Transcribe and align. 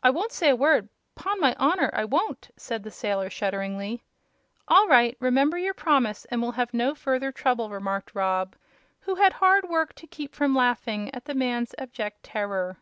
"I 0.00 0.10
won't 0.10 0.30
say 0.30 0.50
a 0.50 0.54
word 0.54 0.88
'pon 1.16 1.40
my 1.40 1.56
honor, 1.58 1.90
I 1.92 2.04
won't!" 2.04 2.52
said 2.56 2.84
the 2.84 2.90
sailor 2.92 3.28
shudderingly. 3.28 4.04
"All 4.68 4.86
right; 4.86 5.16
remember 5.18 5.58
your 5.58 5.74
promise 5.74 6.24
and 6.26 6.40
we'll 6.40 6.52
have 6.52 6.72
no 6.72 6.94
further 6.94 7.32
trouble," 7.32 7.68
remarked 7.68 8.14
Rob, 8.14 8.54
who 9.00 9.16
had 9.16 9.32
hard 9.32 9.68
work 9.68 9.92
to 9.94 10.06
keep 10.06 10.36
from 10.36 10.54
laughing 10.54 11.12
at 11.12 11.24
the 11.24 11.34
man's 11.34 11.74
abject 11.78 12.22
terror. 12.22 12.76